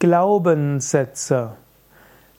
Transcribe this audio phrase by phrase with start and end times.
[0.00, 1.54] Glaubenssätze.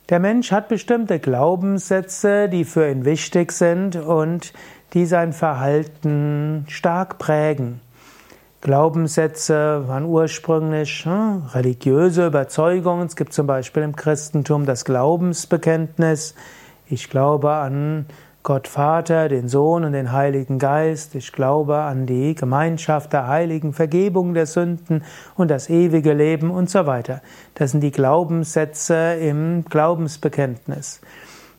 [0.08, 4.53] Der Mensch hat bestimmte Glaubenssätze, die für ihn wichtig sind und
[4.93, 7.82] die sein Verhalten stark prägen.
[8.61, 13.08] Glaubenssätze waren ursprünglich hm, religiöse Überzeugungen.
[13.08, 16.36] Es gibt zum Beispiel im Christentum das Glaubensbekenntnis.
[16.88, 18.05] Ich glaube an
[18.50, 21.13] Gott Vater, den Sohn und den Heiligen Geist.
[21.13, 25.04] Ich glaube an die Gemeinschaft der Heiligen, Vergebung der Sünden
[25.36, 27.21] und das ewige Leben und so weiter.
[27.54, 30.99] Das sind die Glaubenssätze im Glaubensbekenntnis.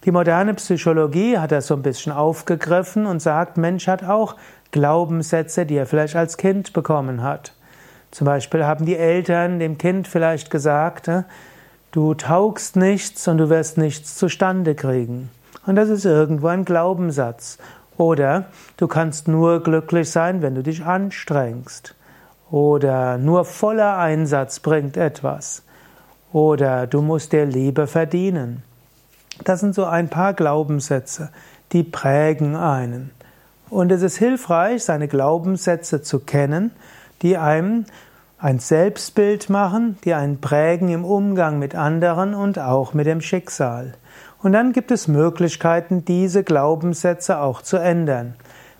[0.05, 4.35] Die moderne Psychologie hat das so ein bisschen aufgegriffen und sagt, Mensch hat auch
[4.73, 7.55] Glaubenssätze, die er vielleicht als Kind bekommen hat.
[8.11, 11.23] Zum Beispiel haben die Eltern dem Kind vielleicht gesagt, äh,
[11.93, 15.31] du taugst nichts und du wirst nichts zustande kriegen.
[15.67, 17.59] Und das ist irgendwo ein Glaubenssatz.
[17.97, 18.47] Oder
[18.77, 21.95] du kannst nur glücklich sein, wenn du dich anstrengst.
[22.51, 25.63] Oder nur voller Einsatz bringt etwas.
[26.33, 28.63] Oder du musst dir Liebe verdienen.
[29.45, 31.31] Das sind so ein paar Glaubenssätze,
[31.73, 33.11] die prägen einen.
[33.69, 36.73] Und es ist hilfreich, seine Glaubenssätze zu kennen,
[37.23, 37.85] die einem
[38.41, 43.93] ein Selbstbild machen, die einen prägen im Umgang mit anderen und auch mit dem Schicksal.
[44.43, 48.35] Und dann gibt es Möglichkeiten, diese Glaubenssätze auch zu ändern.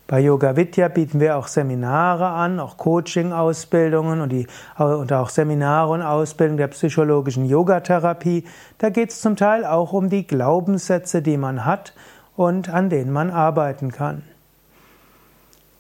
[0.07, 4.47] Bei Yoga Vidya bieten wir auch Seminare an, auch Coaching-Ausbildungen und,
[4.79, 8.45] und auch Seminare und Ausbildung der psychologischen Yogatherapie.
[8.79, 11.93] Da geht es zum Teil auch um die Glaubenssätze, die man hat
[12.35, 14.23] und an denen man arbeiten kann.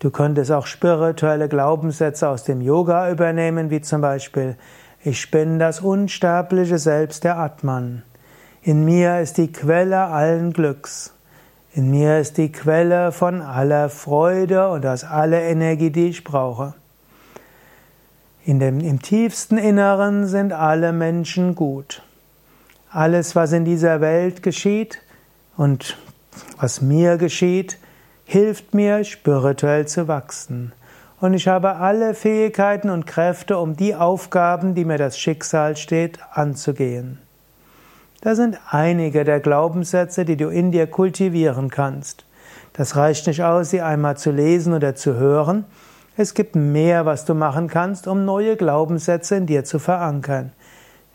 [0.00, 4.56] Du könntest auch spirituelle Glaubenssätze aus dem Yoga übernehmen, wie zum Beispiel
[5.04, 8.02] Ich bin das unsterbliche Selbst der Atman.
[8.62, 11.12] In mir ist die Quelle allen Glücks.
[11.74, 16.72] In mir ist die Quelle von aller Freude und aus aller Energie, die ich brauche.
[18.46, 22.02] In dem, Im tiefsten Inneren sind alle Menschen gut.
[22.90, 25.02] Alles, was in dieser Welt geschieht
[25.58, 25.98] und
[26.58, 27.76] was mir geschieht,
[28.30, 30.70] hilft mir spirituell zu wachsen.
[31.20, 36.20] Und ich habe alle Fähigkeiten und Kräfte, um die Aufgaben, die mir das Schicksal steht,
[36.32, 37.18] anzugehen.
[38.20, 42.24] Das sind einige der Glaubenssätze, die du in dir kultivieren kannst.
[42.72, 45.64] Das reicht nicht aus, sie einmal zu lesen oder zu hören.
[46.16, 50.52] Es gibt mehr, was du machen kannst, um neue Glaubenssätze in dir zu verankern.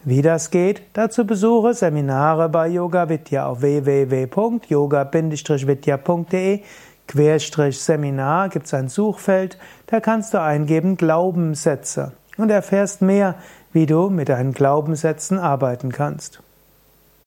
[0.03, 6.59] Wie das geht, dazu besuche Seminare bei Yoga Vidya auf www.yoga-vidya.de
[7.07, 9.57] Querstrich Seminar gibt es ein Suchfeld,
[9.87, 13.35] da kannst du eingeben Glaubenssätze und erfährst mehr,
[13.71, 16.41] wie du mit deinen Glaubenssätzen arbeiten kannst.